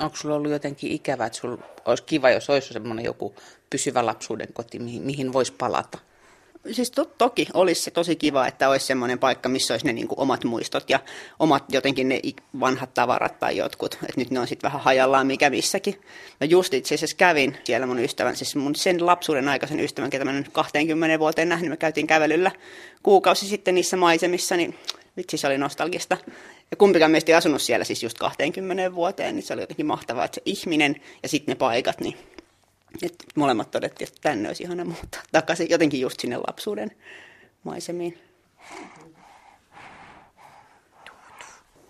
Onko 0.00 0.16
sulla 0.16 0.34
ollut 0.34 0.50
jotenkin 0.50 0.92
ikävä, 0.92 1.26
että 1.26 1.38
sulla 1.38 1.64
olisi 1.84 2.02
kiva, 2.02 2.30
jos 2.30 2.50
olisi 2.50 2.72
semmoinen 2.72 3.04
joku 3.04 3.34
pysyvä 3.70 4.06
lapsuuden 4.06 4.52
koti, 4.52 4.78
mihin, 4.78 5.02
mihin 5.02 5.32
voisi 5.32 5.52
palata? 5.52 5.98
Siis 6.72 6.90
to, 6.90 7.04
toki 7.04 7.46
olisi 7.54 7.82
se 7.82 7.90
tosi 7.90 8.16
kiva, 8.16 8.46
että 8.46 8.68
olisi 8.68 8.86
semmoinen 8.86 9.18
paikka, 9.18 9.48
missä 9.48 9.74
olisi 9.74 9.86
ne 9.86 9.92
niin 9.92 10.08
kuin 10.08 10.20
omat 10.20 10.44
muistot 10.44 10.90
ja 10.90 11.00
omat 11.38 11.64
jotenkin 11.72 12.08
ne 12.08 12.20
vanhat 12.60 12.94
tavarat 12.94 13.38
tai 13.38 13.56
jotkut. 13.56 13.98
Et 14.08 14.16
nyt 14.16 14.30
ne 14.30 14.40
on 14.40 14.46
sitten 14.46 14.68
vähän 14.68 14.80
hajallaan 14.80 15.26
mikä 15.26 15.50
missäkin. 15.50 16.00
Mä 16.40 16.46
just 16.46 16.74
itse 16.74 16.94
asiassa 16.94 17.16
kävin 17.16 17.56
siellä 17.64 17.86
mun 17.86 17.98
ystävän, 17.98 18.36
siis 18.36 18.56
mun 18.56 18.74
sen 18.74 19.06
lapsuuden 19.06 19.48
aikaisen 19.48 19.80
ystävän, 19.80 20.10
ketä 20.10 20.24
mä 20.24 20.32
nyt 20.32 20.48
20 20.52 21.18
vuoteen 21.18 21.48
nähnyt, 21.48 21.70
me 21.70 21.76
käytiin 21.76 22.06
kävelyllä 22.06 22.50
kuukausi 23.02 23.46
sitten 23.46 23.74
niissä 23.74 23.96
maisemissa, 23.96 24.56
niin 24.56 24.78
vitsi 25.16 25.36
se 25.36 25.46
oli 25.46 25.58
nostalgista. 25.58 26.16
Ja 26.70 26.76
kumpikaan 26.76 27.10
meistä 27.10 27.32
ei 27.32 27.36
asunut 27.36 27.62
siellä 27.62 27.84
siis 27.84 28.02
just 28.02 28.18
20 28.18 28.94
vuoteen, 28.94 29.34
niin 29.34 29.42
se 29.42 29.54
oli 29.54 29.62
jotenkin 29.62 29.86
mahtavaa, 29.86 30.24
että 30.24 30.34
se 30.34 30.42
ihminen 30.44 30.96
ja 31.22 31.28
sitten 31.28 31.52
ne 31.52 31.56
paikat, 31.56 32.00
niin 32.00 32.16
et 33.02 33.14
molemmat 33.34 33.70
todettiin, 33.70 34.08
että 34.08 34.20
tänne 34.22 34.48
olisi 34.48 34.62
ihana 34.62 34.84
muuttaa 34.84 35.22
takaisin 35.32 35.70
jotenkin 35.70 36.00
just 36.00 36.20
sinne 36.20 36.36
lapsuuden 36.36 36.90
maisemiin. 37.64 38.18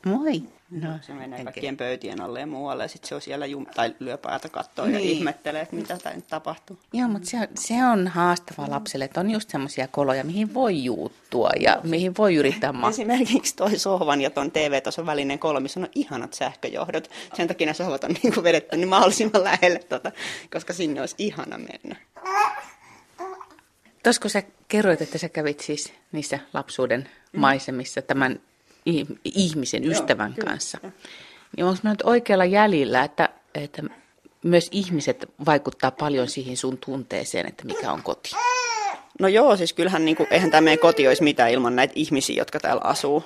Moi. 0.07 0.43
No, 0.75 0.89
se 1.01 1.15
menee 1.15 1.39
enkä. 1.39 1.53
kaikkien 1.53 1.77
pöytien 1.77 2.21
alle 2.21 2.41
ja 2.41 2.47
muualle 2.47 2.85
ja 2.85 2.89
sitten 2.89 3.09
se 3.09 3.15
on 3.15 3.21
siellä 3.21 3.47
jum- 3.47 3.75
tai 3.75 3.95
lyö 3.99 4.19
päätä 4.19 4.49
kattoa 4.49 4.85
niin. 4.87 4.95
ja 4.95 5.01
ihmettelee, 5.01 5.63
että 5.63 5.77
mitä 5.77 5.99
tämä 5.99 6.15
nyt 6.15 6.27
tapahtuu. 6.27 6.79
Joo, 6.93 7.09
mutta 7.09 7.29
se, 7.31 7.49
se 7.55 7.75
on 7.85 8.09
haastava 8.09 8.71
lapselle, 8.71 9.05
että 9.05 9.21
on 9.21 9.31
just 9.31 9.51
semmoisia 9.51 9.89
koloja, 9.89 10.25
mihin 10.25 10.55
voi 10.55 10.85
juuttua 10.85 11.51
ja 11.61 11.81
mihin 11.83 12.15
voi 12.19 12.35
yrittää 12.35 12.73
ma- 12.83 12.89
Esimerkiksi 12.89 13.57
toi 13.57 13.79
sohvan 13.79 14.21
ja 14.21 14.31
ton 14.31 14.51
TV-tason 14.51 15.07
välinen 15.07 15.39
kolo, 15.39 15.61
missä 15.61 15.81
on 15.81 15.89
ihanat 15.95 16.35
sähköjohdot. 16.35 17.11
Sen 17.35 17.49
takia 17.49 17.67
ne 17.67 17.75
sohvat 17.75 18.05
on 18.05 18.11
niin 18.23 18.45
vedetty 18.45 18.77
niin 18.77 18.89
mahdollisimman 18.89 19.45
lähelle, 19.45 19.79
tota, 19.79 20.13
koska 20.53 20.73
sinne 20.73 21.01
olisi 21.01 21.15
ihana 21.19 21.59
mennä. 21.59 21.97
Tuosko 24.03 24.29
sä 24.29 24.43
kerroit, 24.69 25.03
että 25.03 25.19
sä 25.19 25.29
kävit 25.29 25.61
siis 25.61 25.93
niissä 26.13 26.39
lapsuuden 26.53 27.09
maisemissa 27.37 28.03
tämän 28.03 28.41
ihmisen, 29.25 29.85
ystävän 29.85 30.35
Joo, 30.37 30.47
kanssa. 30.47 30.79
Niin 31.57 31.65
onko 31.65 31.81
nyt 31.83 32.03
oikealla 32.03 32.45
jäljellä, 32.45 33.05
että, 33.05 33.29
että 33.55 33.83
myös 34.43 34.69
ihmiset 34.73 35.27
vaikuttaa 35.47 35.91
paljon 35.91 36.29
siihen 36.29 36.57
sun 36.57 36.79
tunteeseen, 36.79 37.47
että 37.47 37.65
mikä 37.65 37.93
on 37.93 38.03
koti? 38.03 38.31
No 39.21 39.29
joo, 39.29 39.57
siis 39.57 39.73
kyllähän 39.73 40.05
niin 40.05 40.17
kuin, 40.17 40.27
eihän 40.31 40.51
tämä 40.51 40.61
meidän 40.61 40.79
koti 40.79 41.09
olisi 41.09 41.23
mitään 41.23 41.51
ilman 41.51 41.77
näitä 41.77 41.93
ihmisiä, 41.97 42.37
jotka 42.37 42.61
täällä 42.61 42.83
asuu. 42.85 43.25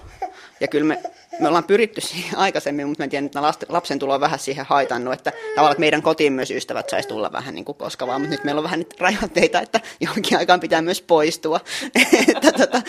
Ja 0.61 0.69
kyllä 0.69 0.87
me, 0.87 1.03
me 1.41 1.49
ollaan 1.49 1.65
pyritty 1.65 2.01
siihen 2.01 2.39
aikaisemmin, 2.39 2.89
mutta 2.89 3.05
mä 3.05 3.09
tiedän, 3.09 3.27
että 3.27 3.43
lapsen 3.69 3.99
tulo 3.99 4.15
on 4.15 4.21
vähän 4.21 4.39
siihen 4.39 4.67
haitannut, 4.67 5.15
että 5.15 5.33
tavallaan 5.55 5.73
että 5.73 5.81
meidän 5.81 6.03
kotiin 6.03 6.33
myös 6.33 6.51
ystävät 6.51 6.89
saisi 6.89 7.09
tulla 7.09 7.33
vähän 7.33 7.55
niin 7.55 7.65
kuin 7.65 7.79
koska 7.79 8.07
vaan, 8.07 8.21
mutta 8.21 8.37
nyt 8.37 8.45
meillä 8.45 8.59
on 8.59 8.65
vähän 8.65 8.79
nyt 8.79 8.95
rajoitteita, 9.01 9.61
että 9.61 9.81
johonkin 10.01 10.39
aikaan 10.39 10.61
pitää 10.61 10.83
myös 10.83 11.03
poistua. 11.03 11.61
että, 12.29 12.53
tota, 12.53 12.83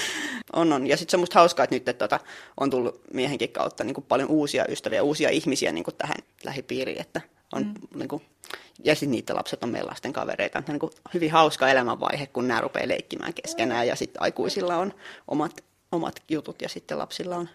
on, 0.54 0.74
on. 0.74 0.88
Ja 0.88 0.98
sitten 0.98 1.12
se 1.12 1.18
on 1.18 1.22
musta 1.22 1.40
hauskaa, 1.40 1.64
että 1.64 1.76
nyt 1.76 1.90
että, 1.90 2.08
tota, 2.08 2.20
on 2.58 2.70
tullut 2.70 3.02
miehenkin 3.14 3.50
kautta 3.50 3.84
niin 3.84 3.94
kuin 3.94 4.06
paljon 4.08 4.30
uusia 4.30 4.66
ystäviä, 4.70 5.04
uusia 5.04 5.30
ihmisiä 5.30 5.72
niin 5.72 5.84
kuin 5.84 5.96
tähän 5.96 6.18
lähipiiriin, 6.44 7.02
että 7.02 7.22
on 7.54 7.64
mm. 7.64 8.00
niin 8.00 8.10
kuin, 8.10 8.24
ja 8.84 8.96
sitten 8.96 9.12
niiden 9.12 9.36
lapset 9.36 9.64
on 9.64 9.70
meidän 9.70 9.88
lasten 9.88 10.14
kavereita. 10.14 10.60
On 10.60 10.66
niin 10.68 10.80
kuin 10.80 10.92
hyvin 11.14 11.32
hauska 11.32 11.70
elämänvaihe, 11.70 12.28
kun 12.28 12.48
nämä 12.48 12.62
rupeaa 12.62 12.88
leikkimään 12.88 13.34
keskenään 13.34 13.88
ja 13.88 13.96
sitten 13.96 14.22
aikuisilla 14.22 14.78
on 14.78 14.94
omat, 15.28 15.64
omat 15.92 16.22
jutut 16.30 16.62
ja 16.62 16.70
sitten 16.70 16.98
lapsilla 16.98 17.36
on 17.36 17.50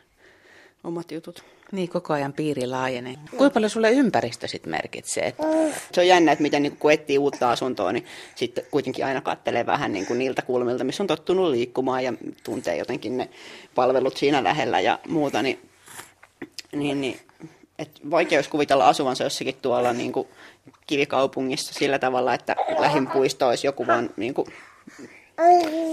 omat 0.85 1.13
jutut. 1.13 1.45
Niin, 1.73 1.89
koko 1.89 2.13
ajan 2.13 2.33
piiri 2.33 2.67
laajenee. 2.67 3.15
Kuinka 3.31 3.55
paljon 3.55 3.71
sulle 3.71 3.91
ympäristö 3.91 4.49
sitten 4.49 4.71
merkitsee? 4.71 5.35
Se 5.93 6.01
on 6.01 6.07
jännä, 6.07 6.33
että 6.33 6.43
miten 6.43 6.63
niin 6.63 6.77
kun 6.77 6.93
etsii 6.93 7.19
uutta 7.19 7.51
asuntoa, 7.51 7.93
niin 7.93 8.07
sitten 8.35 8.65
kuitenkin 8.71 9.07
aina 9.07 9.21
kattelee 9.21 9.67
vähän 9.67 9.93
niin 9.93 10.07
kuin 10.07 10.19
niiltä 10.19 10.43
kulmilta, 10.43 10.85
missä 10.85 11.03
on 11.03 11.07
tottunut 11.07 11.51
liikkumaan 11.51 12.05
ja 12.05 12.13
tuntee 12.45 12.77
jotenkin 12.77 13.17
ne 13.17 13.29
palvelut 13.75 14.17
siinä 14.17 14.45
lähellä 14.45 14.81
ja 14.81 14.99
muuta. 15.09 15.43
Niin, 15.43 15.71
niin, 16.73 17.01
niin 17.01 17.21
et 17.79 17.91
vaikea 18.11 18.39
olisi 18.39 18.51
kuvitella 18.51 18.89
asuvansa 18.89 19.25
jossakin 19.25 19.57
tuolla 19.63 19.93
niin 19.93 20.13
kuin 20.13 20.29
kivikaupungissa 20.87 21.75
sillä 21.75 21.99
tavalla, 21.99 22.35
että 22.35 22.57
lähin 22.79 23.07
puisto 23.07 23.49
olisi 23.49 23.67
joku 23.67 23.87
vaan 23.87 24.11
niin 24.17 24.35
kuin, 24.35 24.47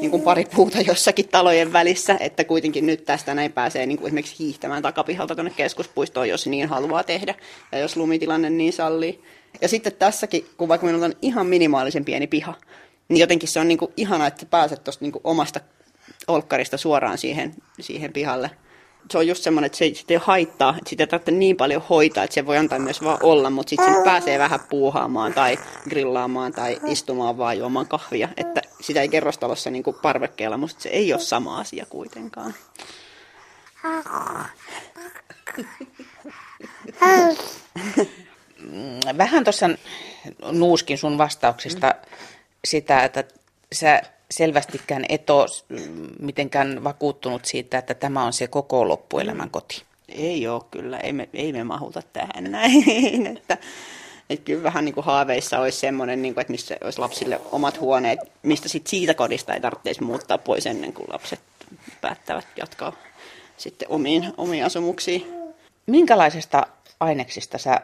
niin 0.01 0.12
kuin 0.12 0.24
pari 0.24 0.45
puuta 0.55 0.81
jossakin 0.81 1.27
talojen 1.27 1.74
välissä, 1.74 2.17
että 2.19 2.43
kuitenkin 2.43 2.86
nyt 2.86 3.05
tästä 3.05 3.36
näin 3.36 3.51
pääsee 3.51 3.86
niin 3.86 3.98
kuin 3.98 4.07
esimerkiksi 4.07 4.39
hiihtämään 4.39 4.83
takapihalta 4.83 5.36
tuonne 5.36 5.51
keskuspuistoon, 5.55 6.29
jos 6.29 6.48
niin 6.48 6.69
haluaa 6.69 7.03
tehdä 7.03 7.36
ja 7.71 7.79
jos 7.79 7.98
lumitilanne 7.98 8.50
niin 8.50 8.74
sallii. 8.74 9.24
Ja 9.62 9.67
sitten 9.67 9.93
tässäkin, 9.93 10.45
kun 10.57 10.67
vaikka 10.67 10.88
meillä 10.88 11.05
on 11.05 11.13
ihan 11.21 11.48
minimaalisen 11.48 12.05
pieni 12.05 12.27
piha, 12.27 12.53
niin 13.10 13.19
jotenkin 13.19 13.50
se 13.50 13.60
on 13.60 13.67
niin 13.67 13.77
kuin 13.77 13.93
ihana, 13.98 14.27
että 14.27 14.45
pääset 14.45 14.83
tuosta 14.83 15.05
niin 15.05 15.13
omasta 15.24 15.60
olkkarista 16.27 16.77
suoraan 16.77 17.17
siihen, 17.17 17.55
siihen 17.79 18.13
pihalle 18.13 18.51
se 19.12 19.17
on 19.17 19.27
just 19.27 19.43
semmoinen, 19.43 19.65
että 19.65 19.77
se, 19.77 19.91
sitä 19.93 20.13
ei 20.13 20.19
haittaa, 20.24 20.75
että 20.77 20.89
sitä 20.89 21.03
ei 21.03 21.07
tarvitse 21.07 21.31
niin 21.31 21.57
paljon 21.57 21.83
hoitaa, 21.89 22.24
että 22.24 22.33
se 22.33 22.45
voi 22.45 22.57
antaa 22.57 22.79
myös 22.79 23.03
vaan 23.03 23.17
olla, 23.24 23.50
mutta 23.50 23.69
sitten 23.69 24.03
pääsee 24.03 24.39
vähän 24.39 24.60
puuhaamaan 24.69 25.33
tai 25.33 25.60
grillaamaan 25.89 26.53
tai 26.53 26.79
istumaan 26.86 27.38
vaan 27.38 27.57
juomaan 27.57 27.88
kahvia, 27.88 28.29
että 28.38 28.62
sitä 28.81 29.01
ei 29.01 29.09
kerrostalossa 29.09 29.69
niin 29.69 29.83
kuin 29.83 29.95
parvekkeella, 30.01 30.57
mutta 30.57 30.75
se 30.79 30.89
ei 30.89 31.13
ole 31.13 31.21
sama 31.21 31.59
asia 31.59 31.85
kuitenkaan. 31.89 32.53
Vähän 39.17 39.43
tuossa 39.43 39.69
nuuskin 40.51 40.97
sun 40.97 41.17
vastauksista 41.17 41.95
sitä, 42.65 43.03
että 43.03 43.23
sä 43.73 44.01
selvästikään 44.31 45.05
et 45.09 45.29
ole 45.29 45.47
mitenkään 46.19 46.83
vakuuttunut 46.83 47.45
siitä, 47.45 47.77
että 47.77 47.93
tämä 47.93 48.25
on 48.25 48.33
se 48.33 48.47
koko 48.47 48.88
loppuelämän 48.88 49.50
koti. 49.50 49.83
Ei 50.09 50.47
ole 50.47 50.61
kyllä, 50.71 50.97
ei 50.97 51.13
me, 51.13 51.29
ei 51.33 51.53
me 51.53 51.63
mahuta 51.63 52.01
tähän 52.13 52.51
näin. 52.51 53.27
Että, 53.38 53.57
että 54.33 54.45
kyllä 54.45 54.63
vähän 54.63 54.85
niin 54.85 54.95
kuin 54.95 55.05
haaveissa 55.05 55.59
olisi 55.59 55.79
semmoinen, 55.79 56.21
niin 56.21 56.33
kuin, 56.33 56.41
että 56.41 56.51
missä 56.51 56.77
olisi 56.83 57.00
lapsille 57.00 57.41
omat 57.51 57.79
huoneet, 57.79 58.19
mistä 58.43 58.69
sit 58.69 58.88
siitä 58.88 59.13
kodista 59.13 59.53
ei 59.53 59.61
tarvitsisi 59.61 60.03
muuttaa 60.03 60.38
pois 60.38 60.65
ennen 60.65 60.93
kuin 60.93 61.09
lapset 61.09 61.39
päättävät 62.01 62.47
jatkaa 62.57 62.93
sitten 63.57 63.88
omiin, 63.91 64.33
omiin 64.38 64.65
asumuksiin. 64.65 65.33
Minkälaisesta 65.85 66.67
aineksista 67.00 67.57
sä 67.57 67.81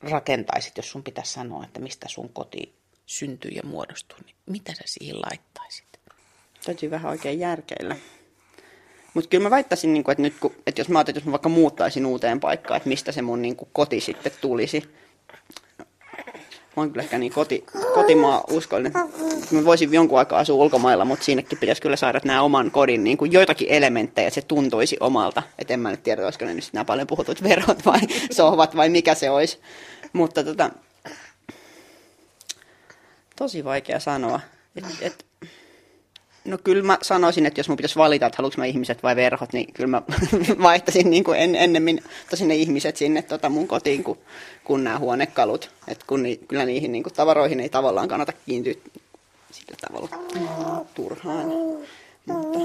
rakentaisit, 0.00 0.76
jos 0.76 0.90
sun 0.90 1.02
pitäisi 1.02 1.32
sanoa, 1.32 1.64
että 1.64 1.80
mistä 1.80 2.08
sun 2.08 2.28
koti 2.28 2.74
syntyy 3.06 3.50
ja 3.50 3.62
muodostuu, 3.64 4.18
niin 4.24 4.34
mitä 4.46 4.74
sä 4.74 4.82
siihen 4.86 5.20
laittaisit? 5.20 5.84
Täytyy 6.64 6.90
vähän 6.90 7.10
oikein 7.10 7.38
järkeillä. 7.38 7.96
Mutta 9.14 9.30
kyllä 9.30 9.42
mä 9.42 9.50
väittäisin, 9.50 9.92
niin 9.94 10.10
että, 10.10 10.22
nyt, 10.22 10.34
kun, 10.40 10.54
että 10.66 10.80
jos 10.80 10.88
mä 10.88 10.98
ajattelin, 10.98 11.16
jos 11.16 11.24
mä 11.24 11.32
vaikka 11.32 11.48
muuttaisin 11.48 12.06
uuteen 12.06 12.40
paikkaan, 12.40 12.76
että 12.76 12.88
mistä 12.88 13.12
se 13.12 13.22
mun 13.22 13.42
niin 13.42 13.56
kuin, 13.56 13.68
koti 13.72 14.00
sitten 14.00 14.32
tulisi. 14.40 14.84
Mä 16.76 16.80
oon 16.82 16.90
kyllä 16.90 17.02
ehkä 17.02 17.18
niin 17.18 17.32
koti, 17.32 17.64
kotimaa 17.94 18.44
uskollinen. 18.50 18.92
Mä 19.50 19.64
voisin 19.64 19.92
jonkun 19.92 20.18
aikaa 20.18 20.38
asua 20.38 20.56
ulkomailla, 20.56 21.04
mutta 21.04 21.24
siinäkin 21.24 21.58
pitäisi 21.58 21.82
kyllä 21.82 21.96
saada 21.96 22.20
nämä 22.24 22.42
oman 22.42 22.70
kodin 22.70 23.04
niin 23.04 23.16
kuin 23.16 23.32
joitakin 23.32 23.68
elementtejä, 23.70 24.28
että 24.28 24.40
se 24.40 24.46
tuntuisi 24.46 24.96
omalta. 25.00 25.42
Että 25.58 25.74
en 25.74 25.80
mä 25.80 25.90
nyt 25.90 26.02
tiedä, 26.02 26.24
olisiko 26.24 26.44
ne 26.44 26.54
nyt 26.54 26.70
nämä 26.72 26.84
paljon 26.84 27.06
puhutut 27.06 27.42
verot 27.48 27.86
vai 27.86 28.00
sohvat 28.32 28.76
vai 28.76 28.88
mikä 28.88 29.14
se 29.14 29.30
olisi. 29.30 29.58
Mutta 30.12 30.44
tota, 30.44 30.70
Tosi 33.36 33.64
vaikea 33.64 34.00
sanoa. 34.00 34.40
Et, 34.76 34.84
et, 35.00 35.26
no 36.44 36.58
kyllä 36.64 36.82
mä 36.82 36.98
sanoisin, 37.02 37.46
että 37.46 37.60
jos 37.60 37.68
mun 37.68 37.76
pitäisi 37.76 37.96
valita, 37.96 38.26
että 38.26 38.36
haluanko 38.36 38.54
mä 38.58 38.64
ihmiset 38.64 39.02
vai 39.02 39.16
verhot, 39.16 39.52
niin 39.52 39.72
kyllä 39.72 39.88
mä 39.88 40.02
vaihtaisin 40.62 41.10
niin 41.10 41.24
kuin 41.24 41.38
en, 41.38 41.54
ennemmin 41.54 42.02
tosi 42.30 42.46
ne 42.46 42.54
ihmiset 42.54 42.96
sinne 42.96 43.22
tota 43.22 43.48
mun 43.48 43.68
kotiin 43.68 44.04
kuin, 44.04 44.18
kuin 44.64 44.84
nämä 44.84 44.98
huonekalut. 44.98 45.70
Et 45.88 46.04
kun 46.04 46.22
ni, 46.22 46.36
kyllä 46.36 46.64
niihin 46.64 46.92
niin 46.92 47.02
kuin 47.02 47.14
tavaroihin 47.14 47.60
ei 47.60 47.68
tavallaan 47.68 48.08
kannata 48.08 48.32
kiintyä 48.46 48.74
sillä 49.50 49.76
tavalla 49.80 50.08
turhaan. 50.94 51.46
Mutta 52.26 52.58